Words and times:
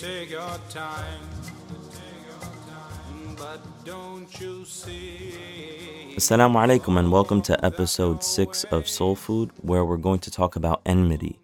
Take 0.00 0.30
your 0.30 0.56
time, 0.70 1.28
but 3.36 3.60
don't 3.84 4.40
you 4.40 4.64
see? 4.64 6.14
Assalamu 6.16 6.56
alaikum 6.56 6.98
and 6.98 7.12
welcome 7.12 7.42
to 7.42 7.62
episode 7.62 8.24
6 8.24 8.64
of 8.64 8.88
Soul 8.88 9.14
Food, 9.14 9.50
where 9.60 9.84
we're 9.84 9.98
going 9.98 10.20
to 10.20 10.30
talk 10.30 10.56
about 10.56 10.80
enmity, 10.86 11.38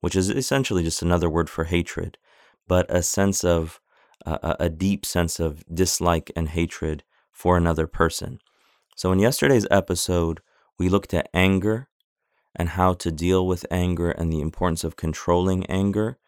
which 0.00 0.16
is 0.16 0.30
essentially 0.30 0.82
just 0.82 1.00
another 1.00 1.30
word 1.30 1.48
for 1.48 1.62
hatred, 1.62 2.18
but 2.66 2.86
a 2.88 3.04
sense 3.04 3.44
of, 3.44 3.80
uh, 4.26 4.56
a 4.58 4.68
deep 4.68 5.06
sense 5.06 5.38
of 5.38 5.62
dislike 5.72 6.32
and 6.34 6.48
hatred 6.48 7.04
for 7.30 7.56
another 7.56 7.86
person. 7.86 8.40
So, 8.96 9.12
in 9.12 9.20
yesterday's 9.20 9.68
episode, 9.70 10.40
we 10.76 10.88
looked 10.88 11.14
at 11.14 11.28
anger 11.32 11.86
and 12.56 12.70
how 12.70 12.94
to 12.94 13.12
deal 13.12 13.46
with 13.46 13.64
anger 13.70 14.10
and 14.10 14.32
the 14.32 14.40
importance 14.40 14.82
of 14.82 14.96
controlling 14.96 15.64
anger. 15.66 16.18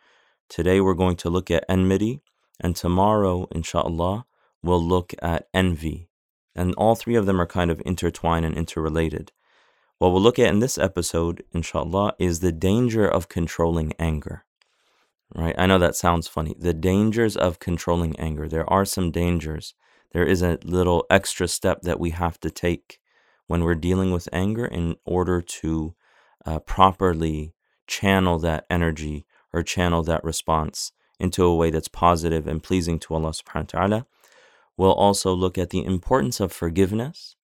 Today, 0.48 0.80
we're 0.80 0.94
going 0.94 1.16
to 1.16 1.30
look 1.30 1.50
at 1.50 1.64
enmity, 1.68 2.20
and 2.60 2.76
tomorrow, 2.76 3.48
inshallah, 3.50 4.26
we'll 4.62 4.82
look 4.82 5.14
at 5.22 5.48
envy. 5.52 6.08
And 6.54 6.74
all 6.76 6.94
three 6.94 7.16
of 7.16 7.26
them 7.26 7.40
are 7.40 7.46
kind 7.46 7.70
of 7.70 7.82
intertwined 7.84 8.46
and 8.46 8.56
interrelated. 8.56 9.32
What 9.98 10.12
we'll 10.12 10.22
look 10.22 10.38
at 10.38 10.48
in 10.48 10.60
this 10.60 10.78
episode, 10.78 11.42
inshallah, 11.52 12.14
is 12.18 12.40
the 12.40 12.52
danger 12.52 13.06
of 13.08 13.28
controlling 13.28 13.92
anger. 13.98 14.44
Right? 15.34 15.54
I 15.58 15.66
know 15.66 15.78
that 15.78 15.96
sounds 15.96 16.28
funny. 16.28 16.54
The 16.58 16.74
dangers 16.74 17.36
of 17.36 17.58
controlling 17.58 18.18
anger. 18.20 18.48
There 18.48 18.70
are 18.70 18.84
some 18.84 19.10
dangers 19.10 19.74
there 20.14 20.24
is 20.24 20.42
a 20.42 20.58
little 20.64 21.04
extra 21.10 21.48
step 21.48 21.82
that 21.82 22.00
we 22.00 22.10
have 22.10 22.38
to 22.40 22.50
take 22.50 23.00
when 23.48 23.64
we're 23.64 23.74
dealing 23.74 24.12
with 24.12 24.28
anger 24.32 24.64
in 24.64 24.94
order 25.04 25.42
to 25.42 25.94
uh, 26.46 26.60
properly 26.60 27.52
channel 27.88 28.38
that 28.38 28.64
energy 28.70 29.26
or 29.54 29.62
channel 29.62 30.02
that 30.02 30.24
response 30.24 30.92
into 31.18 31.44
a 31.44 31.56
way 31.56 31.70
that's 31.70 31.88
positive 31.88 32.46
and 32.46 32.62
pleasing 32.62 32.98
to 32.98 33.14
Allah 33.14 33.30
subhanahu 33.30 33.74
wa 33.74 33.80
ta'ala. 33.80 34.06
We'll 34.76 34.92
also 34.92 35.32
look 35.32 35.56
at 35.56 35.70
the 35.70 35.84
importance 35.84 36.40
of 36.40 36.52
forgiveness 36.52 37.36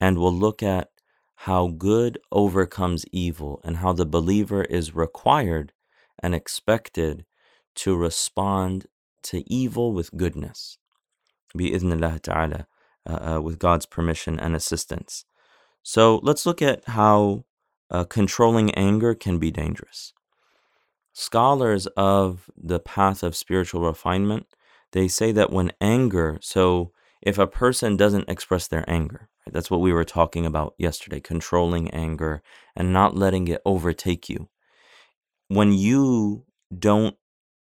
and 0.00 0.18
we'll 0.18 0.34
look 0.34 0.62
at 0.62 0.90
how 1.46 1.68
good 1.68 2.18
overcomes 2.30 3.06
evil 3.12 3.60
and 3.64 3.78
how 3.78 3.94
the 3.94 4.04
believer 4.04 4.62
is 4.62 4.94
required 4.94 5.72
and 6.22 6.34
expected 6.34 7.24
to 7.76 7.96
respond 7.96 8.86
to 9.22 9.42
evil 9.50 9.92
with 9.94 10.14
goodness 10.16 10.76
bi'idhnillah 11.56 12.20
ta'ala, 12.20 12.66
uh, 13.08 13.34
uh, 13.36 13.40
with 13.40 13.58
God's 13.58 13.86
permission 13.86 14.38
and 14.38 14.54
assistance. 14.54 15.24
So 15.82 16.20
let's 16.22 16.46
look 16.46 16.62
at 16.62 16.86
how 16.88 17.44
uh, 17.90 18.04
controlling 18.04 18.70
anger 18.74 19.14
can 19.14 19.38
be 19.38 19.50
dangerous. 19.50 20.12
Scholars 21.20 21.86
of 21.98 22.50
the 22.56 22.80
path 22.80 23.22
of 23.22 23.36
spiritual 23.36 23.82
refinement, 23.82 24.46
they 24.92 25.06
say 25.06 25.32
that 25.32 25.52
when 25.52 25.70
anger, 25.78 26.38
so 26.40 26.92
if 27.20 27.36
a 27.36 27.46
person 27.46 27.94
doesn't 27.94 28.30
express 28.30 28.66
their 28.66 28.88
anger, 28.88 29.28
right, 29.46 29.52
that's 29.52 29.70
what 29.70 29.82
we 29.82 29.92
were 29.92 30.02
talking 30.02 30.46
about 30.46 30.72
yesterday, 30.78 31.20
controlling 31.20 31.90
anger 31.90 32.42
and 32.74 32.94
not 32.94 33.18
letting 33.18 33.48
it 33.48 33.60
overtake 33.66 34.30
you. 34.30 34.48
When 35.48 35.74
you 35.74 36.46
don't 36.76 37.16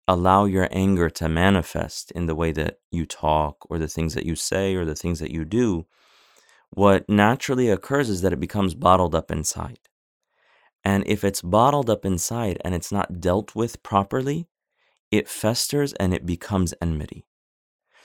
allow 0.07 0.45
your 0.45 0.69
anger 0.71 1.11
to 1.11 1.29
manifest 1.29 2.13
in 2.13 2.27
the 2.27 2.37
way 2.37 2.53
that 2.53 2.79
you 2.93 3.05
talk 3.05 3.67
or 3.69 3.79
the 3.79 3.89
things 3.89 4.15
that 4.15 4.27
you 4.27 4.37
say 4.37 4.77
or 4.77 4.85
the 4.85 4.95
things 4.95 5.19
that 5.19 5.33
you 5.33 5.45
do, 5.45 5.87
what 6.71 7.09
naturally 7.09 7.69
occurs 7.69 8.11
is 8.11 8.23
that 8.23 8.33
it 8.33 8.39
becomes 8.39 8.75
bottled 8.75 9.17
up 9.17 9.29
inside. 9.33 9.81
And 10.85 11.05
if 11.07 11.25
it's 11.25 11.43
bottled 11.43 11.91
up 11.91 12.05
inside 12.05 12.61
and 12.65 12.75
it's 12.75 12.91
not 12.93 13.21
dealt 13.21 13.55
with 13.55 13.83
properly, 13.83 14.47
it 15.11 15.29
festers 15.29 15.93
and 15.95 16.15
it 16.15 16.25
becomes 16.25 16.75
enmity. 16.81 17.27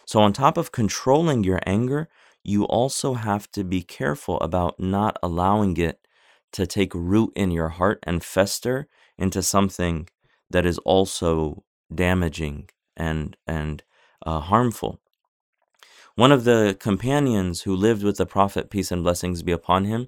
So, 0.05 0.19
on 0.19 0.33
top 0.33 0.57
of 0.57 0.71
controlling 0.71 1.43
your 1.43 1.59
anger, 1.65 2.09
you 2.43 2.63
also 2.65 3.15
have 3.15 3.49
to 3.51 3.63
be 3.63 3.81
careful 3.81 4.39
about 4.39 4.79
not 4.79 5.17
allowing 5.23 5.77
it 5.77 6.05
to 6.53 6.67
take 6.67 6.93
root 6.93 7.33
in 7.35 7.51
your 7.51 7.69
heart 7.69 7.99
and 8.03 8.23
fester 8.23 8.87
into 9.17 9.41
something 9.41 10.07
that 10.49 10.65
is 10.65 10.77
also 10.79 11.63
damaging 11.93 12.69
and 12.95 13.35
and 13.47 13.83
uh, 14.25 14.39
harmful. 14.39 14.99
One 16.15 16.31
of 16.31 16.45
the 16.45 16.77
companions 16.79 17.63
who 17.63 17.75
lived 17.75 18.03
with 18.03 18.17
the 18.17 18.25
Prophet, 18.25 18.69
peace 18.69 18.91
and 18.91 19.03
blessings 19.03 19.43
be 19.43 19.51
upon 19.51 19.85
him, 19.85 20.07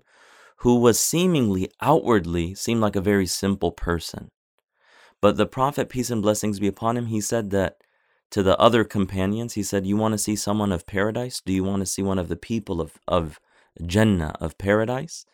who 0.58 0.80
was 0.80 1.00
seemingly 1.00 1.70
outwardly 1.82 2.56
seemed 2.56 2.82
like 2.82 2.96
a 2.96 3.02
very 3.02 3.28
simple 3.28 3.72
person. 3.72 4.30
But 5.22 5.38
the 5.38 5.46
Prophet, 5.46 5.90
peace 5.90 6.10
and 6.10 6.22
blessings 6.22 6.60
be 6.60 6.68
upon 6.68 6.98
him, 6.98 7.08
he 7.08 7.22
said 7.22 7.50
that 7.52 7.78
to 8.32 8.44
the 8.44 8.58
other 8.58 8.84
companions, 8.84 9.54
he 9.54 9.64
said, 9.64 9.86
You 9.86 9.98
want 9.98 10.14
to 10.14 10.18
see 10.18 10.36
someone 10.36 10.72
of 10.72 10.86
paradise? 10.86 11.42
Do 11.46 11.54
you 11.54 11.64
want 11.64 11.82
to 11.82 11.86
see 11.86 12.02
one 12.02 12.20
of 12.20 12.28
the 12.28 12.36
people 12.36 12.82
of, 12.82 13.00
of 13.08 13.40
Jannah, 13.86 14.36
of 14.40 14.58
paradise? 14.58 15.26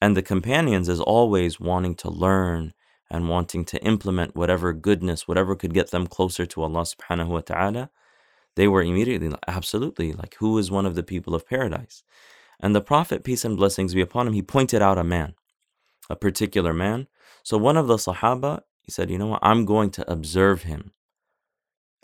And 0.00 0.16
the 0.16 0.22
companions, 0.22 0.88
as 0.88 1.00
always, 1.00 1.60
wanting 1.60 1.94
to 1.96 2.10
learn 2.10 2.72
and 3.10 3.28
wanting 3.28 3.64
to 3.66 3.82
implement 3.82 4.36
whatever 4.36 4.72
goodness, 4.72 5.26
whatever 5.26 5.56
could 5.56 5.74
get 5.74 5.90
them 5.90 6.06
closer 6.06 6.46
to 6.46 6.62
Allah 6.62 6.82
subhanahu 6.82 7.28
wa 7.28 7.40
ta'ala, 7.40 7.90
they 8.56 8.68
were 8.68 8.82
immediately 8.82 9.32
absolutely, 9.48 10.12
like, 10.12 10.36
who 10.38 10.56
is 10.58 10.70
one 10.70 10.86
of 10.86 10.94
the 10.94 11.02
people 11.02 11.34
of 11.34 11.46
paradise? 11.46 12.02
And 12.60 12.74
the 12.74 12.80
Prophet, 12.80 13.24
peace 13.24 13.44
and 13.44 13.56
blessings 13.56 13.94
be 13.94 14.02
upon 14.02 14.26
him, 14.26 14.34
he 14.34 14.42
pointed 14.42 14.82
out 14.82 14.98
a 14.98 15.04
man, 15.04 15.34
a 16.10 16.16
particular 16.16 16.72
man. 16.72 17.08
So 17.42 17.56
one 17.56 17.76
of 17.76 17.86
the 17.86 17.96
Sahaba, 17.96 18.60
he 18.82 18.92
said, 18.92 19.10
you 19.10 19.18
know 19.18 19.28
what, 19.28 19.40
I'm 19.42 19.64
going 19.64 19.90
to 19.92 20.10
observe 20.10 20.64
him. 20.64 20.92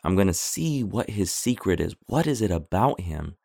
I'm 0.03 0.15
going 0.15 0.29
to 0.29 0.35
see 0.35 0.83
what 0.83 1.11
his 1.11 1.33
secret 1.33 1.81
is. 1.81 1.95
What 2.07 2.27
is 2.27 2.41
it 2.41 2.51
about 2.51 3.01
him 3.01 3.37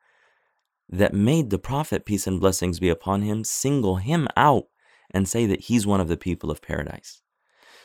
that 0.89 1.13
made 1.13 1.49
the 1.49 1.59
Prophet, 1.59 2.05
peace 2.05 2.27
and 2.27 2.39
blessings 2.39 2.79
be 2.79 2.89
upon 2.89 3.23
him, 3.23 3.43
single 3.43 3.97
him 3.97 4.27
out 4.37 4.65
and 5.09 5.27
say 5.27 5.45
that 5.45 5.61
he's 5.61 5.85
one 5.87 5.99
of 5.99 6.07
the 6.07 6.17
people 6.17 6.49
of 6.49 6.61
paradise? 6.61 7.21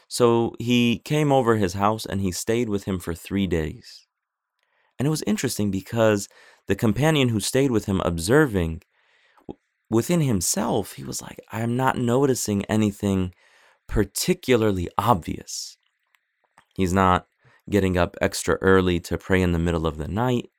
So 0.09 0.55
he 0.61 0.99
came 1.05 1.33
over 1.33 1.57
his 1.57 1.75
house 1.75 2.07
and 2.07 2.21
he 2.21 2.31
stayed 2.31 2.69
with 2.69 2.85
him 2.85 3.01
for 3.01 3.15
three 3.15 3.47
days. 3.47 4.07
And 4.99 5.07
it 5.07 5.11
was 5.11 5.25
interesting 5.27 5.71
because 5.71 6.29
the 6.67 6.77
companion 6.77 7.31
who 7.31 7.41
stayed 7.41 7.71
with 7.71 7.87
him 7.87 8.01
observing, 8.05 8.83
within 9.91 10.21
himself, 10.21 10.93
he 10.93 11.05
was 11.05 11.23
like, 11.23 11.41
I'm 11.51 11.77
not 11.77 11.99
noticing 11.99 12.65
anything 12.67 13.35
particularly 13.87 14.89
obvious. 14.99 15.77
He's 16.75 16.93
not 16.93 17.27
getting 17.71 17.97
up 17.97 18.17
extra 18.21 18.57
early 18.61 19.01
to 19.01 19.19
pray 19.19 19.43
in 19.43 19.53
the 19.53 19.59
middle 19.59 19.87
of 19.87 19.97
the 19.97 20.09
night. 20.09 20.51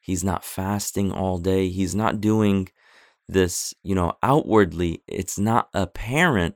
He's 0.00 0.24
not 0.24 0.44
fasting 0.44 1.12
all 1.12 1.38
day. 1.38 1.68
He's 1.68 1.94
not 1.94 2.20
doing 2.20 2.68
this, 3.28 3.74
you 3.82 3.94
know, 3.94 4.14
outwardly. 4.22 5.02
It's 5.06 5.38
not 5.38 5.68
apparent 5.74 6.54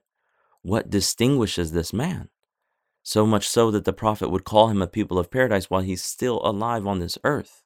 what 0.62 0.90
distinguishes 0.90 1.72
this 1.72 1.92
man. 1.92 2.28
So 3.02 3.26
much 3.26 3.48
so 3.48 3.70
that 3.72 3.84
the 3.84 3.92
Prophet 3.92 4.30
would 4.30 4.44
call 4.44 4.68
him 4.68 4.80
a 4.80 4.86
people 4.86 5.18
of 5.18 5.30
paradise 5.30 5.68
while 5.68 5.82
he's 5.82 6.02
still 6.02 6.40
alive 6.44 6.86
on 6.86 7.00
this 7.00 7.18
earth. 7.24 7.62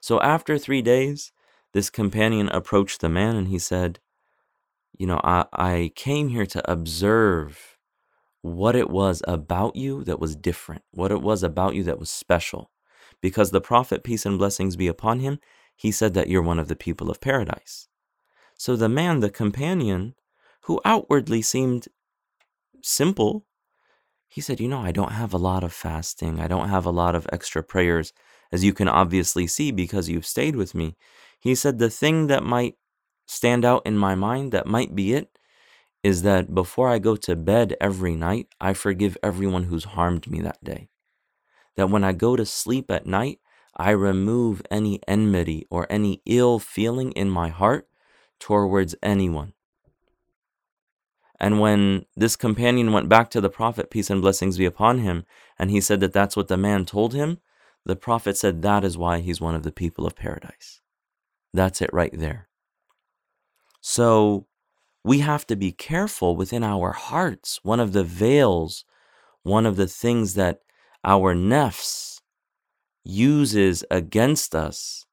So 0.00 0.20
after 0.20 0.58
three 0.58 0.82
days, 0.82 1.32
this 1.78 1.90
companion 1.90 2.48
approached 2.48 3.00
the 3.00 3.08
man 3.08 3.36
and 3.36 3.46
he 3.46 3.58
said, 3.58 4.00
You 4.98 5.06
know, 5.06 5.20
I, 5.22 5.44
I 5.52 5.92
came 5.94 6.26
here 6.28 6.46
to 6.46 6.70
observe 6.70 7.78
what 8.42 8.74
it 8.74 8.90
was 8.90 9.22
about 9.28 9.76
you 9.76 10.02
that 10.02 10.18
was 10.18 10.34
different, 10.34 10.82
what 10.90 11.12
it 11.12 11.22
was 11.22 11.44
about 11.44 11.76
you 11.76 11.84
that 11.84 12.00
was 12.00 12.10
special. 12.10 12.72
Because 13.20 13.52
the 13.52 13.60
Prophet, 13.60 14.02
peace 14.02 14.26
and 14.26 14.38
blessings 14.38 14.74
be 14.74 14.88
upon 14.88 15.20
him, 15.20 15.38
he 15.76 15.92
said 15.92 16.14
that 16.14 16.28
you're 16.28 16.42
one 16.42 16.58
of 16.58 16.66
the 16.66 16.74
people 16.74 17.10
of 17.10 17.20
paradise. 17.20 17.86
So 18.56 18.74
the 18.74 18.88
man, 18.88 19.20
the 19.20 19.30
companion, 19.30 20.16
who 20.62 20.80
outwardly 20.84 21.42
seemed 21.42 21.86
simple, 22.82 23.46
he 24.26 24.40
said, 24.40 24.58
You 24.58 24.66
know, 24.66 24.80
I 24.80 24.90
don't 24.90 25.12
have 25.12 25.32
a 25.32 25.38
lot 25.38 25.62
of 25.62 25.72
fasting. 25.72 26.40
I 26.40 26.48
don't 26.48 26.70
have 26.70 26.86
a 26.86 26.90
lot 26.90 27.14
of 27.14 27.28
extra 27.32 27.62
prayers, 27.62 28.12
as 28.50 28.64
you 28.64 28.72
can 28.72 28.88
obviously 28.88 29.46
see 29.46 29.70
because 29.70 30.08
you've 30.08 30.26
stayed 30.26 30.56
with 30.56 30.74
me. 30.74 30.96
He 31.40 31.54
said, 31.54 31.78
The 31.78 31.90
thing 31.90 32.28
that 32.28 32.44
might 32.44 32.76
stand 33.26 33.64
out 33.64 33.82
in 33.86 33.98
my 33.98 34.14
mind, 34.14 34.52
that 34.52 34.66
might 34.66 34.94
be 34.94 35.14
it, 35.14 35.38
is 36.02 36.22
that 36.22 36.54
before 36.54 36.88
I 36.90 36.98
go 37.00 37.16
to 37.16 37.36
bed 37.36 37.76
every 37.80 38.16
night, 38.16 38.48
I 38.60 38.74
forgive 38.74 39.18
everyone 39.22 39.64
who's 39.64 39.84
harmed 39.84 40.30
me 40.30 40.40
that 40.42 40.62
day. 40.64 40.86
that 41.76 41.90
when 41.90 42.04
I 42.04 42.12
go 42.12 42.36
to 42.36 42.46
sleep 42.46 42.90
at 42.90 43.06
night, 43.06 43.40
I 43.76 43.90
remove 43.90 44.62
any 44.70 45.00
enmity 45.08 45.66
or 45.70 45.86
any 45.90 46.22
ill 46.26 46.58
feeling 46.58 47.12
in 47.12 47.30
my 47.30 47.48
heart 47.48 47.88
towards 48.38 48.94
anyone. 49.02 49.54
And 51.40 51.60
when 51.60 52.06
this 52.16 52.36
companion 52.36 52.92
went 52.92 53.08
back 53.08 53.30
to 53.30 53.40
the 53.40 53.50
Prophet, 53.50 53.90
peace 53.90 54.10
and 54.10 54.22
blessings 54.22 54.58
be 54.58 54.66
upon 54.66 55.00
him, 55.00 55.24
and 55.58 55.70
he 55.70 55.80
said 55.80 56.00
that 56.00 56.12
that's 56.12 56.36
what 56.36 56.48
the 56.48 56.56
man 56.56 56.84
told 56.86 57.14
him, 57.14 57.38
the 57.84 57.96
Prophet 57.96 58.36
said 58.36 58.62
that 58.62 58.84
is 58.84 58.98
why 58.98 59.20
he's 59.20 59.40
one 59.40 59.54
of 59.54 59.64
the 59.64 59.72
people 59.72 60.06
of 60.06 60.16
paradise. 60.16 60.80
That's 61.54 61.80
it 61.80 61.90
right 61.92 62.12
there. 62.12 62.48
So 63.80 64.46
we 65.04 65.20
have 65.20 65.46
to 65.46 65.56
be 65.56 65.72
careful 65.72 66.36
within 66.36 66.62
our 66.62 66.92
hearts. 66.92 67.60
One 67.62 67.80
of 67.80 67.92
the 67.92 68.04
veils, 68.04 68.84
one 69.42 69.66
of 69.66 69.76
the 69.76 69.86
things 69.86 70.34
that 70.34 70.60
our 71.04 71.34
nafs 71.34 72.20
uses 73.04 73.84
against 73.90 74.54
us 74.54 75.06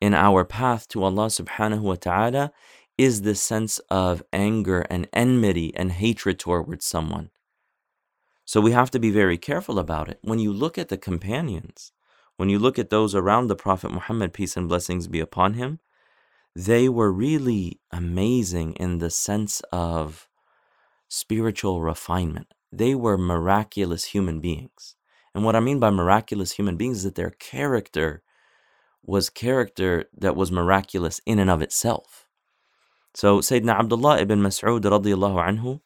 in 0.00 0.14
our 0.14 0.44
path 0.44 0.86
to 0.88 1.02
Allah 1.02 1.26
subhanahu 1.26 1.80
wa 1.80 1.96
ta'ala 1.96 2.52
is 2.96 3.22
the 3.22 3.34
sense 3.34 3.78
of 3.90 4.22
anger 4.32 4.82
and 4.82 5.08
enmity 5.12 5.74
and 5.74 5.92
hatred 5.92 6.38
towards 6.38 6.84
someone. 6.84 7.30
So 8.44 8.60
we 8.60 8.72
have 8.72 8.90
to 8.92 8.98
be 8.98 9.10
very 9.10 9.38
careful 9.38 9.78
about 9.78 10.08
it. 10.08 10.18
When 10.22 10.38
you 10.38 10.52
look 10.52 10.76
at 10.76 10.88
the 10.88 10.98
companions, 10.98 11.92
when 12.40 12.48
you 12.48 12.58
look 12.58 12.78
at 12.78 12.88
those 12.88 13.14
around 13.14 13.48
the 13.48 13.54
Prophet 13.54 13.90
Muhammad, 13.90 14.32
peace 14.32 14.56
and 14.56 14.66
blessings 14.66 15.06
be 15.06 15.20
upon 15.20 15.52
him, 15.52 15.78
they 16.56 16.88
were 16.88 17.12
really 17.12 17.78
amazing 17.92 18.72
in 18.76 18.96
the 18.96 19.10
sense 19.10 19.60
of 19.70 20.26
spiritual 21.06 21.82
refinement. 21.82 22.54
They 22.72 22.94
were 22.94 23.18
miraculous 23.18 24.04
human 24.06 24.40
beings. 24.40 24.96
And 25.34 25.44
what 25.44 25.54
I 25.54 25.60
mean 25.60 25.80
by 25.80 25.90
miraculous 25.90 26.52
human 26.52 26.78
beings 26.78 26.96
is 26.96 27.02
that 27.02 27.14
their 27.14 27.32
character 27.32 28.22
was 29.04 29.28
character 29.28 30.06
that 30.16 30.34
was 30.34 30.50
miraculous 30.50 31.20
in 31.26 31.38
and 31.38 31.50
of 31.50 31.60
itself. 31.60 32.26
So 33.12 33.40
Sayyidina 33.40 33.80
Abdullah 33.80 34.18
ibn 34.18 34.40
Mas'ud 34.40 34.80
radiallahu 34.80 35.46
anhu, 35.46 35.82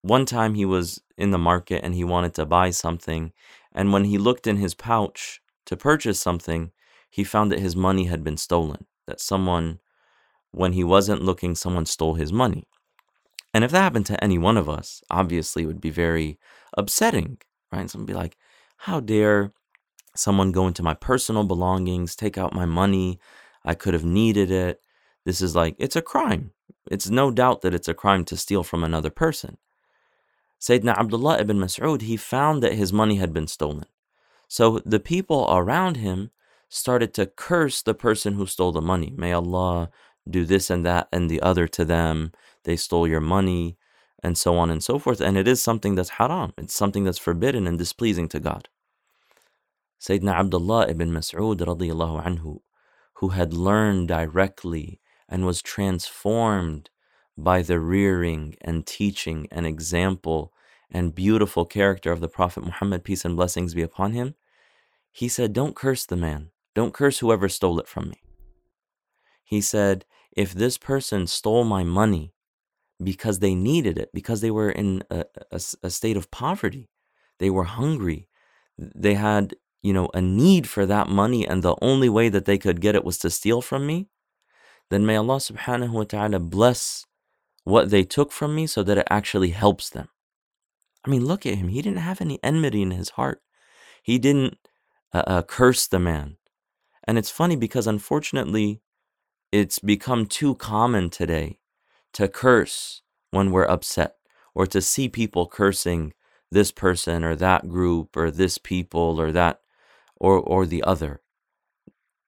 one 0.00 0.24
time 0.24 0.54
he 0.54 0.64
was 0.64 1.02
in 1.18 1.32
the 1.32 1.38
market 1.38 1.84
and 1.84 1.94
he 1.94 2.04
wanted 2.04 2.32
to 2.34 2.46
buy 2.46 2.70
something, 2.70 3.32
and 3.74 3.92
when 3.92 4.04
he 4.04 4.18
looked 4.18 4.46
in 4.46 4.56
his 4.56 4.74
pouch 4.74 5.40
to 5.66 5.76
purchase 5.76 6.20
something, 6.20 6.70
he 7.10 7.24
found 7.24 7.50
that 7.50 7.60
his 7.60 7.74
money 7.74 8.04
had 8.04 8.22
been 8.22 8.36
stolen. 8.36 8.86
That 9.06 9.20
someone, 9.20 9.80
when 10.52 10.72
he 10.72 10.84
wasn't 10.84 11.22
looking, 11.22 11.54
someone 11.54 11.86
stole 11.86 12.14
his 12.14 12.32
money. 12.32 12.64
And 13.52 13.64
if 13.64 13.70
that 13.70 13.82
happened 13.82 14.06
to 14.06 14.22
any 14.22 14.38
one 14.38 14.56
of 14.56 14.68
us, 14.68 15.02
obviously 15.10 15.62
it 15.62 15.66
would 15.66 15.80
be 15.80 15.90
very 15.90 16.38
upsetting, 16.76 17.38
right? 17.72 17.88
Someone 17.88 18.06
would 18.06 18.12
be 18.12 18.18
like, 18.18 18.36
How 18.78 19.00
dare 19.00 19.52
someone 20.16 20.52
go 20.52 20.66
into 20.66 20.82
my 20.82 20.94
personal 20.94 21.44
belongings, 21.44 22.16
take 22.16 22.38
out 22.38 22.54
my 22.54 22.66
money? 22.66 23.18
I 23.64 23.74
could 23.74 23.94
have 23.94 24.04
needed 24.04 24.50
it. 24.50 24.80
This 25.24 25.40
is 25.40 25.56
like, 25.56 25.76
it's 25.78 25.96
a 25.96 26.02
crime. 26.02 26.52
It's 26.90 27.08
no 27.08 27.30
doubt 27.30 27.62
that 27.62 27.74
it's 27.74 27.88
a 27.88 27.94
crime 27.94 28.24
to 28.26 28.36
steal 28.36 28.62
from 28.62 28.84
another 28.84 29.10
person. 29.10 29.56
Sayyidina 30.64 30.96
Abdullah 30.96 31.40
ibn 31.40 31.58
Mas'ud, 31.58 32.00
he 32.00 32.16
found 32.16 32.62
that 32.62 32.72
his 32.72 32.90
money 32.90 33.16
had 33.16 33.34
been 33.34 33.46
stolen. 33.46 33.84
So 34.48 34.80
the 34.86 34.98
people 34.98 35.46
around 35.50 35.98
him 35.98 36.30
started 36.70 37.12
to 37.14 37.26
curse 37.26 37.82
the 37.82 37.92
person 37.92 38.32
who 38.34 38.46
stole 38.46 38.72
the 38.72 38.80
money. 38.80 39.12
May 39.14 39.34
Allah 39.34 39.90
do 40.28 40.46
this 40.46 40.70
and 40.70 40.86
that 40.86 41.08
and 41.12 41.28
the 41.28 41.42
other 41.42 41.68
to 41.68 41.84
them. 41.84 42.32
They 42.64 42.76
stole 42.76 43.06
your 43.06 43.20
money, 43.20 43.76
and 44.22 44.38
so 44.38 44.56
on 44.56 44.70
and 44.70 44.82
so 44.82 44.98
forth. 44.98 45.20
And 45.20 45.36
it 45.36 45.46
is 45.46 45.60
something 45.60 45.96
that's 45.96 46.16
haram, 46.16 46.54
it's 46.56 46.74
something 46.74 47.04
that's 47.04 47.18
forbidden 47.18 47.66
and 47.66 47.76
displeasing 47.78 48.26
to 48.28 48.40
God. 48.40 48.70
Sayyidina 50.00 50.32
Abdullah 50.32 50.88
ibn 50.88 51.10
Mas'ud 51.10 51.58
radiallahu 51.58 52.24
anhu, 52.24 52.60
who 53.16 53.28
had 53.28 53.52
learned 53.52 54.08
directly 54.08 54.98
and 55.28 55.44
was 55.44 55.60
transformed 55.60 56.88
by 57.36 57.60
the 57.60 57.78
rearing 57.78 58.54
and 58.62 58.86
teaching 58.86 59.46
and 59.50 59.66
example 59.66 60.53
and 60.94 61.14
beautiful 61.14 61.66
character 61.66 62.12
of 62.12 62.20
the 62.20 62.28
Prophet 62.28 62.64
Muhammad, 62.64 63.02
peace 63.02 63.24
and 63.24 63.34
blessings 63.34 63.74
be 63.74 63.82
upon 63.82 64.12
him, 64.12 64.36
he 65.10 65.28
said, 65.28 65.52
Don't 65.52 65.74
curse 65.74 66.06
the 66.06 66.16
man. 66.16 66.50
Don't 66.74 66.94
curse 66.94 67.18
whoever 67.18 67.48
stole 67.48 67.80
it 67.80 67.88
from 67.88 68.08
me. 68.10 68.22
He 69.42 69.60
said, 69.60 70.04
If 70.36 70.54
this 70.54 70.78
person 70.78 71.26
stole 71.26 71.64
my 71.64 71.82
money 71.82 72.32
because 73.02 73.40
they 73.40 73.56
needed 73.56 73.98
it, 73.98 74.10
because 74.14 74.40
they 74.40 74.52
were 74.52 74.70
in 74.70 75.02
a, 75.10 75.24
a, 75.50 75.60
a 75.82 75.90
state 75.90 76.16
of 76.16 76.30
poverty, 76.30 76.88
they 77.40 77.50
were 77.50 77.64
hungry, 77.64 78.28
they 78.78 79.14
had, 79.14 79.56
you 79.82 79.92
know, 79.92 80.08
a 80.14 80.20
need 80.20 80.68
for 80.68 80.86
that 80.86 81.08
money, 81.08 81.46
and 81.46 81.62
the 81.62 81.76
only 81.82 82.08
way 82.08 82.28
that 82.28 82.44
they 82.44 82.56
could 82.56 82.80
get 82.80 82.94
it 82.94 83.04
was 83.04 83.18
to 83.18 83.30
steal 83.30 83.60
from 83.60 83.84
me, 83.84 84.08
then 84.90 85.04
may 85.04 85.16
Allah 85.16 85.36
subhanahu 85.36 85.90
wa 85.90 86.04
ta'ala 86.04 86.38
bless 86.38 87.04
what 87.64 87.90
they 87.90 88.04
took 88.04 88.30
from 88.30 88.54
me 88.54 88.68
so 88.68 88.84
that 88.84 88.98
it 88.98 89.08
actually 89.10 89.50
helps 89.50 89.90
them. 89.90 90.08
I 91.06 91.10
mean, 91.10 91.24
look 91.24 91.44
at 91.44 91.56
him. 91.56 91.68
He 91.68 91.82
didn't 91.82 91.98
have 91.98 92.20
any 92.20 92.38
enmity 92.42 92.82
in 92.82 92.90
his 92.90 93.10
heart. 93.10 93.42
He 94.02 94.18
didn't 94.18 94.58
uh, 95.12 95.24
uh, 95.26 95.42
curse 95.42 95.86
the 95.86 95.98
man. 95.98 96.36
And 97.06 97.18
it's 97.18 97.30
funny 97.30 97.56
because 97.56 97.86
unfortunately, 97.86 98.80
it's 99.52 99.78
become 99.78 100.26
too 100.26 100.54
common 100.54 101.10
today 101.10 101.58
to 102.14 102.28
curse 102.28 103.02
when 103.30 103.50
we're 103.50 103.66
upset 103.66 104.16
or 104.54 104.66
to 104.66 104.80
see 104.80 105.08
people 105.08 105.46
cursing 105.46 106.14
this 106.50 106.70
person 106.70 107.24
or 107.24 107.34
that 107.36 107.68
group 107.68 108.16
or 108.16 108.30
this 108.30 108.58
people 108.58 109.20
or 109.20 109.32
that 109.32 109.60
or 110.16 110.38
or 110.38 110.64
the 110.64 110.82
other. 110.84 111.20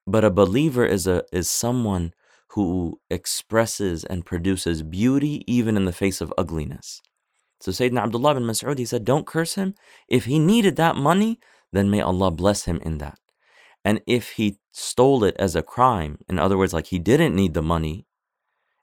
But 0.06 0.25
a 0.25 0.31
believer 0.31 0.84
is 0.84 1.06
a 1.06 1.25
is 1.32 1.49
someone 1.49 2.12
who 2.50 3.00
expresses 3.11 4.05
and 4.05 4.26
produces 4.26 4.82
beauty 4.82 5.44
even 5.46 5.76
in 5.76 5.84
the 5.84 5.93
face 5.93 6.20
of 6.20 6.32
ugliness. 6.37 7.00
So 7.61 7.73
Sayyidina 7.73 8.03
Abdullah 8.03 8.35
bin 8.35 8.44
Mas'ud, 8.44 8.79
he 8.79 8.85
said, 8.85 9.05
don't 9.05 9.26
curse 9.26 9.55
him. 9.55 9.75
If 10.08 10.26
he 10.26 10.38
needed 10.38 10.76
that 10.76 10.97
money, 10.97 11.41
then 11.73 11.91
may 11.91 12.00
Allah 12.00 12.31
bless 12.31 12.64
him 12.64 12.81
in 12.85 12.99
that. 12.99 13.19
And 13.85 14.00
if 14.06 14.32
he 14.32 14.58
stole 14.73 15.25
it 15.25 15.37
as 15.38 15.55
a 15.55 15.62
crime, 15.62 16.19
in 16.29 16.38
other 16.38 16.58
words, 16.58 16.75
like 16.75 16.87
he 16.87 16.99
didn't 16.99 17.35
need 17.35 17.55
the 17.55 17.62
money, 17.62 18.06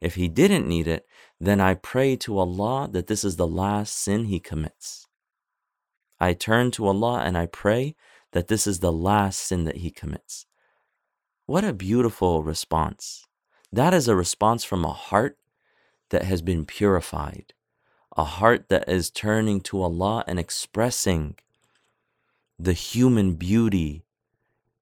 if 0.01 0.15
he 0.15 0.27
didn't 0.27 0.67
need 0.67 0.87
it, 0.87 1.05
then 1.39 1.61
I 1.61 1.75
pray 1.75 2.15
to 2.17 2.37
Allah 2.37 2.89
that 2.91 3.07
this 3.07 3.23
is 3.23 3.35
the 3.35 3.47
last 3.47 3.95
sin 3.95 4.25
he 4.25 4.39
commits. 4.39 5.07
I 6.19 6.33
turn 6.33 6.71
to 6.71 6.87
Allah 6.87 7.21
and 7.23 7.37
I 7.37 7.45
pray 7.45 7.95
that 8.31 8.47
this 8.47 8.65
is 8.65 8.79
the 8.79 8.91
last 8.91 9.39
sin 9.39 9.65
that 9.65 9.77
he 9.77 9.91
commits. 9.91 10.45
What 11.45 11.63
a 11.63 11.73
beautiful 11.73 12.43
response. 12.43 13.25
That 13.71 13.93
is 13.93 14.07
a 14.07 14.15
response 14.15 14.63
from 14.63 14.85
a 14.85 14.93
heart 14.93 15.37
that 16.09 16.23
has 16.23 16.41
been 16.41 16.65
purified, 16.65 17.53
a 18.15 18.23
heart 18.23 18.69
that 18.69 18.87
is 18.87 19.09
turning 19.09 19.61
to 19.61 19.81
Allah 19.81 20.23
and 20.27 20.39
expressing 20.39 21.35
the 22.59 22.73
human 22.73 23.33
beauty 23.33 24.05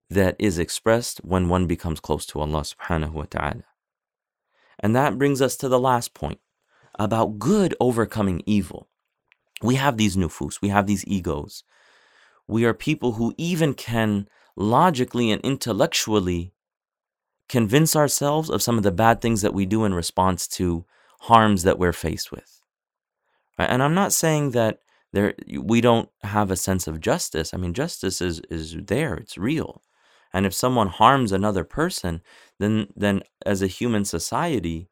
that 0.10 0.36
is 0.38 0.60
expressed 0.60 1.20
when 1.20 1.48
one 1.48 1.68
becomes 1.68 2.02
close 2.02 2.26
to 2.28 2.40
Allah 2.42 2.62
subhanahu 2.62 3.14
wa 3.14 3.26
ta'ala. 3.30 3.64
And 4.80 4.96
that 4.96 5.18
brings 5.18 5.42
us 5.42 5.56
to 5.58 5.70
the 5.70 5.80
last 5.80 6.14
point 6.14 6.40
about 7.00 7.40
good 7.40 7.74
overcoming 7.80 8.44
evil. 8.46 8.90
We 9.62 9.76
have 9.76 9.98
these 9.98 10.18
nufus, 10.18 10.62
we 10.62 10.70
have 10.70 10.88
these 10.88 11.06
egos. 11.08 11.64
We 12.48 12.66
are 12.66 12.74
people 12.74 13.14
who 13.14 13.34
even 13.38 13.74
can 13.74 14.28
logically 14.58 15.32
and 15.32 15.42
intellectually 15.42 16.54
convince 17.48 17.96
ourselves 17.96 18.50
of 18.50 18.62
some 18.62 18.78
of 18.78 18.84
the 18.84 18.92
bad 18.92 19.22
things 19.22 19.42
that 19.42 19.54
we 19.54 19.66
do 19.66 19.86
in 19.86 19.94
response 19.94 20.48
to 20.48 20.86
harms 21.22 21.64
that 21.64 21.80
we're 21.80 21.94
faced 21.94 22.32
with. 22.32 22.61
And 23.70 23.84
I'm 23.84 23.94
not 23.94 24.14
saying 24.14 24.52
that 24.52 24.80
there 25.14 25.34
we 25.60 25.82
don't 25.82 26.10
have 26.24 26.52
a 26.52 26.56
sense 26.56 26.88
of 26.88 27.02
justice. 27.02 27.54
I 27.54 27.58
mean, 27.58 27.74
justice 27.74 28.22
is 28.22 28.42
is 28.50 28.76
there; 28.88 29.16
it's 29.16 29.38
real. 29.38 29.82
And 30.34 30.46
if 30.46 30.54
someone 30.54 30.88
harms 30.88 31.32
another 31.32 31.64
person, 31.64 32.22
then 32.60 32.88
then 32.96 33.24
as 33.46 33.62
a 33.62 33.68
human 33.68 34.06
society, 34.06 34.88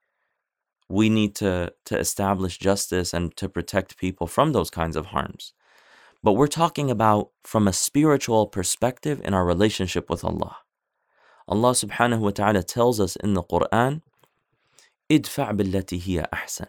we 0.89 1.09
need 1.09 1.35
to 1.35 1.73
to 1.85 1.97
establish 1.97 2.57
justice 2.57 3.13
and 3.13 3.35
to 3.38 3.47
protect 3.47 3.97
people 3.97 4.27
from 4.27 4.51
those 4.51 4.69
kinds 4.69 4.95
of 4.95 5.07
harms. 5.07 5.53
But 6.21 6.33
we're 6.33 6.47
talking 6.47 6.91
about 6.91 7.29
from 7.43 7.67
a 7.67 7.73
spiritual 7.73 8.47
perspective 8.47 9.21
in 9.23 9.33
our 9.33 9.45
relationship 9.45 10.09
with 10.09 10.25
Allah. 10.25 10.57
Allah 11.47 11.71
subhanahu 11.71 12.19
wa 12.19 12.31
ta'ala 12.31 12.63
tells 12.63 12.99
us 12.99 13.15
in 13.15 13.33
the 13.33 13.43
Quran, 13.43 14.01
idfa' 15.09 16.01
hiya 16.01 16.27
ahsan 16.33 16.67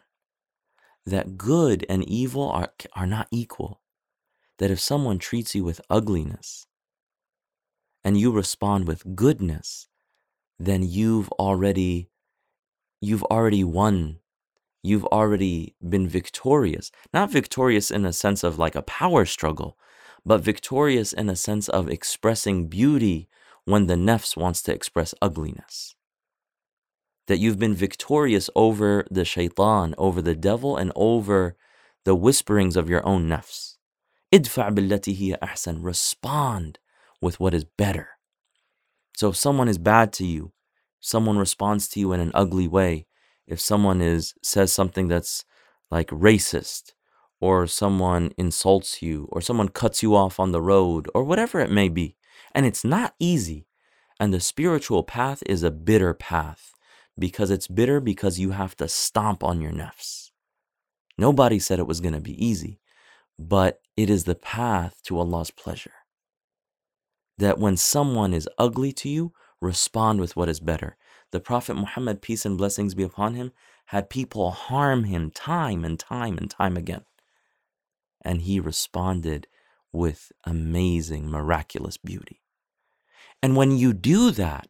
that 1.06 1.36
good 1.36 1.84
and 1.88 2.04
evil 2.08 2.50
are, 2.50 2.72
are 2.94 3.06
not 3.06 3.28
equal. 3.30 3.80
That 4.58 4.70
if 4.70 4.80
someone 4.80 5.18
treats 5.18 5.54
you 5.54 5.64
with 5.64 5.80
ugliness 5.88 6.66
and 8.04 8.18
you 8.18 8.30
respond 8.30 8.86
with 8.86 9.16
goodness, 9.16 9.88
then 10.58 10.82
you've 10.82 11.30
already 11.32 12.10
you've 13.00 13.24
already 13.24 13.64
won. 13.64 14.18
You've 14.82 15.06
already 15.06 15.74
been 15.86 16.08
victorious. 16.08 16.90
Not 17.12 17.30
victorious 17.30 17.90
in 17.90 18.04
a 18.04 18.12
sense 18.12 18.44
of 18.44 18.58
like 18.58 18.74
a 18.74 18.82
power 18.82 19.24
struggle, 19.24 19.78
but 20.24 20.42
victorious 20.42 21.12
in 21.12 21.28
a 21.28 21.36
sense 21.36 21.68
of 21.68 21.88
expressing 21.88 22.68
beauty 22.68 23.28
when 23.64 23.86
the 23.86 23.94
nafs 23.94 24.36
wants 24.36 24.62
to 24.62 24.74
express 24.74 25.14
ugliness. 25.22 25.94
That 27.30 27.38
you've 27.38 27.60
been 27.60 27.76
victorious 27.76 28.50
over 28.56 29.06
the 29.08 29.24
shaitan, 29.24 29.94
over 29.96 30.20
the 30.20 30.34
devil, 30.34 30.76
and 30.76 30.90
over 30.96 31.56
the 32.04 32.16
whisperings 32.16 32.76
of 32.76 32.90
your 32.90 33.06
own 33.06 33.28
nafs. 33.28 33.76
Idfa' 34.32 34.74
billati 34.74 35.14
hiya 35.14 35.38
ahsan. 35.40 35.78
Respond 35.80 36.80
with 37.22 37.38
what 37.38 37.54
is 37.54 37.64
better. 37.64 38.08
So 39.16 39.28
if 39.28 39.36
someone 39.36 39.68
is 39.68 39.78
bad 39.78 40.12
to 40.14 40.26
you, 40.26 40.50
someone 40.98 41.38
responds 41.38 41.86
to 41.90 42.00
you 42.00 42.12
in 42.12 42.18
an 42.18 42.32
ugly 42.34 42.66
way, 42.66 43.06
if 43.46 43.60
someone 43.60 44.00
is 44.00 44.34
says 44.42 44.72
something 44.72 45.06
that's 45.06 45.44
like 45.88 46.08
racist, 46.08 46.94
or 47.40 47.68
someone 47.68 48.32
insults 48.36 49.02
you, 49.02 49.28
or 49.30 49.40
someone 49.40 49.68
cuts 49.68 50.02
you 50.02 50.16
off 50.16 50.40
on 50.40 50.50
the 50.50 50.60
road, 50.60 51.08
or 51.14 51.22
whatever 51.22 51.60
it 51.60 51.70
may 51.70 51.88
be, 51.88 52.16
and 52.56 52.66
it's 52.66 52.84
not 52.84 53.14
easy. 53.20 53.68
And 54.18 54.34
the 54.34 54.40
spiritual 54.40 55.04
path 55.04 55.44
is 55.46 55.62
a 55.62 55.70
bitter 55.70 56.12
path 56.12 56.74
because 57.18 57.50
it's 57.50 57.68
bitter 57.68 58.00
because 58.00 58.38
you 58.38 58.50
have 58.50 58.76
to 58.76 58.88
stomp 58.88 59.44
on 59.44 59.60
your 59.60 59.72
nafs. 59.72 60.30
Nobody 61.18 61.58
said 61.58 61.78
it 61.78 61.86
was 61.86 62.00
going 62.00 62.14
to 62.14 62.20
be 62.20 62.44
easy, 62.44 62.80
but 63.38 63.80
it 63.96 64.08
is 64.08 64.24
the 64.24 64.34
path 64.34 65.02
to 65.04 65.18
Allah's 65.18 65.50
pleasure. 65.50 65.92
That 67.38 67.58
when 67.58 67.76
someone 67.76 68.32
is 68.32 68.48
ugly 68.58 68.92
to 68.94 69.08
you, 69.08 69.32
respond 69.60 70.20
with 70.20 70.36
what 70.36 70.48
is 70.48 70.60
better. 70.60 70.96
The 71.32 71.40
Prophet 71.40 71.74
Muhammad, 71.74 72.22
peace 72.22 72.44
and 72.44 72.56
blessings 72.58 72.94
be 72.94 73.02
upon 73.02 73.34
him, 73.34 73.52
had 73.86 74.10
people 74.10 74.50
harm 74.50 75.04
him 75.04 75.30
time 75.30 75.84
and 75.84 75.98
time 75.98 76.38
and 76.38 76.50
time 76.50 76.76
again. 76.76 77.04
And 78.22 78.42
he 78.42 78.60
responded 78.60 79.46
with 79.92 80.32
amazing, 80.44 81.30
miraculous 81.30 81.96
beauty. 81.96 82.40
And 83.42 83.56
when 83.56 83.76
you 83.76 83.92
do 83.92 84.30
that, 84.32 84.68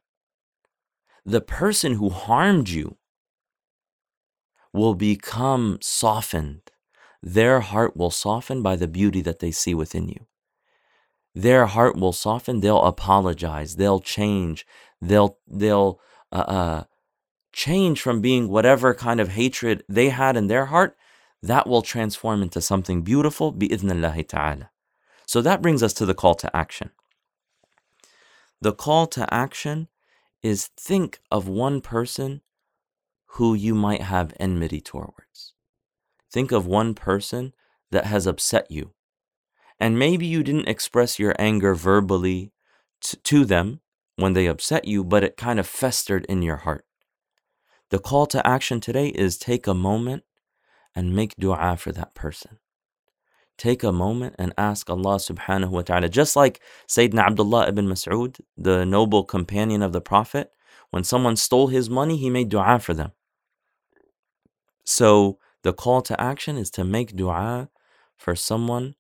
the 1.24 1.40
person 1.40 1.94
who 1.94 2.08
harmed 2.08 2.68
you 2.68 2.96
will 4.72 4.94
become 4.94 5.78
softened. 5.80 6.62
Their 7.22 7.60
heart 7.60 7.96
will 7.96 8.10
soften 8.10 8.62
by 8.62 8.76
the 8.76 8.88
beauty 8.88 9.20
that 9.22 9.40
they 9.40 9.50
see 9.50 9.74
within 9.74 10.08
you. 10.08 10.26
Their 11.34 11.66
heart 11.66 11.96
will 11.96 12.12
soften. 12.12 12.60
They'll 12.60 12.82
apologize. 12.82 13.76
They'll 13.76 14.00
change. 14.00 14.66
They'll 15.00 15.38
they'll 15.46 16.00
uh, 16.32 16.36
uh, 16.36 16.84
change 17.52 18.00
from 18.00 18.20
being 18.20 18.48
whatever 18.48 18.94
kind 18.94 19.20
of 19.20 19.30
hatred 19.30 19.84
they 19.88 20.08
had 20.08 20.36
in 20.36 20.46
their 20.46 20.66
heart. 20.66 20.96
That 21.42 21.66
will 21.66 21.82
transform 21.82 22.42
into 22.42 22.60
something 22.60 23.02
beautiful. 23.02 23.52
Ta'ala. 23.52 24.70
So 25.26 25.40
that 25.42 25.62
brings 25.62 25.82
us 25.82 25.92
to 25.94 26.06
the 26.06 26.14
call 26.14 26.34
to 26.36 26.54
action. 26.54 26.90
The 28.60 28.72
call 28.72 29.06
to 29.08 29.32
action 29.32 29.88
is 30.42 30.70
think 30.76 31.20
of 31.30 31.48
one 31.48 31.80
person 31.80 32.40
who 33.34 33.54
you 33.54 33.74
might 33.74 34.02
have 34.02 34.34
enmity 34.40 34.80
towards. 34.80 35.54
Think 36.32 36.52
of 36.52 36.66
one 36.66 36.94
person 36.94 37.54
that 37.90 38.06
has 38.06 38.26
upset 38.26 38.70
you. 38.70 38.92
And 39.78 39.98
maybe 39.98 40.26
you 40.26 40.42
didn't 40.42 40.68
express 40.68 41.18
your 41.18 41.34
anger 41.38 41.74
verbally 41.74 42.52
t- 43.00 43.18
to 43.24 43.44
them 43.44 43.80
when 44.16 44.34
they 44.34 44.46
upset 44.46 44.84
you, 44.84 45.02
but 45.02 45.24
it 45.24 45.36
kind 45.36 45.58
of 45.58 45.66
festered 45.66 46.24
in 46.26 46.42
your 46.42 46.58
heart. 46.58 46.84
The 47.90 47.98
call 47.98 48.26
to 48.26 48.46
action 48.46 48.80
today 48.80 49.08
is 49.08 49.36
take 49.36 49.66
a 49.66 49.74
moment 49.74 50.24
and 50.94 51.14
make 51.14 51.34
dua 51.36 51.76
for 51.76 51.92
that 51.92 52.14
person 52.14 52.58
take 53.60 53.82
a 53.82 53.92
moment 53.92 54.34
and 54.38 54.54
ask 54.56 54.88
Allah 54.88 55.16
subhanahu 55.16 55.68
wa 55.68 55.82
ta'ala. 55.82 56.08
Just 56.08 56.34
like 56.34 56.60
Sayyidina 56.88 57.26
Abdullah 57.26 57.68
ibn 57.68 57.86
Mas'ud, 57.86 58.40
the 58.56 58.86
noble 58.86 59.22
companion 59.22 59.82
of 59.82 59.92
the 59.92 60.00
Prophet, 60.00 60.50
when 60.90 61.04
someone 61.04 61.36
stole 61.36 61.66
his 61.68 61.90
money, 61.90 62.16
he 62.16 62.30
made 62.30 62.48
dua 62.48 62.78
for 62.78 62.94
them. 62.94 63.12
So 64.84 65.38
the 65.62 65.74
call 65.74 66.00
to 66.02 66.18
action 66.18 66.56
is 66.56 66.70
to 66.70 66.84
make 66.84 67.14
dua 67.14 67.68
for 68.16 68.34
someone 68.34 68.94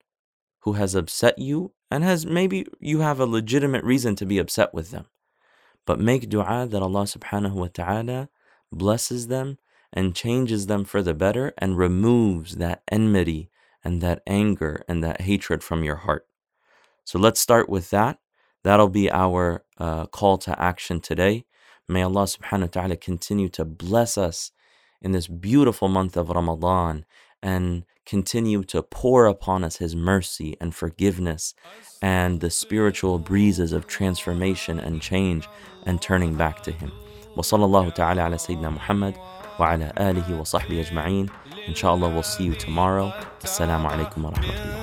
who 0.60 0.74
has 0.74 0.94
upset 0.94 1.38
you 1.38 1.72
and 1.90 2.04
has 2.04 2.26
maybe 2.26 2.66
you 2.78 3.00
have 3.00 3.18
a 3.18 3.26
legitimate 3.26 3.82
reason 3.82 4.14
to 4.16 4.26
be 4.26 4.38
upset 4.38 4.74
with 4.74 4.90
them. 4.90 5.06
But 5.86 5.98
make 5.98 6.28
dua 6.28 6.68
that 6.70 6.82
Allah 6.82 7.04
subhanahu 7.04 7.54
wa 7.54 7.68
ta'ala 7.72 8.28
blesses 8.70 9.28
them 9.28 9.56
and 9.90 10.14
changes 10.14 10.66
them 10.66 10.84
for 10.84 11.02
the 11.02 11.14
better 11.14 11.54
and 11.56 11.78
removes 11.78 12.56
that 12.56 12.82
enmity 12.92 13.50
and 13.83 14.01
that 14.01 14.21
anger 14.27 14.83
and 14.87 15.03
that 15.03 15.21
hatred 15.21 15.63
from 15.63 15.83
your 15.83 15.97
heart. 15.97 16.27
So 17.03 17.19
let's 17.19 17.39
start 17.39 17.69
with 17.69 17.91
that. 17.91 18.19
That'll 18.63 18.89
be 18.89 19.11
our 19.11 19.63
uh, 19.77 20.07
call 20.07 20.39
to 20.39 20.59
action 20.59 20.99
today. 20.99 21.45
May 21.87 22.01
Allah 22.01 22.23
subhanahu 22.23 22.61
wa 22.61 22.67
ta'ala 22.67 22.97
continue 22.97 23.49
to 23.49 23.63
bless 23.63 24.17
us 24.17 24.51
in 25.01 25.11
this 25.11 25.27
beautiful 25.27 25.87
month 25.87 26.17
of 26.17 26.29
Ramadan 26.29 27.05
and 27.43 27.85
continue 28.07 28.63
to 28.63 28.81
pour 28.81 29.27
upon 29.27 29.63
us 29.63 29.77
His 29.77 29.95
mercy 29.95 30.57
and 30.59 30.73
forgiveness 30.73 31.53
and 32.01 32.41
the 32.41 32.49
spiritual 32.49 33.19
breezes 33.19 33.71
of 33.71 33.85
transformation 33.85 34.79
and 34.79 34.99
change 34.99 35.47
and 35.85 36.01
turning 36.01 36.35
back 36.35 36.63
to 36.63 36.71
Him. 36.71 36.91
وصلى 37.37 37.65
الله 37.65 37.89
تعالى 37.89 38.21
على 38.21 38.37
سيدنا 38.37 38.69
محمد 38.69 39.15
وعلى 39.59 39.93
آله 39.97 40.39
وصحبه 40.39 40.79
أجمعين 40.81 41.29
Inshallah, 41.70 42.08
we'll 42.10 42.24
see 42.24 42.42
you 42.44 42.54
tomorrow. 42.56 43.12
Assalamu 43.46 43.86
alaikum 43.92 44.22
wa 44.24 44.30
rahmatullah. 44.32 44.80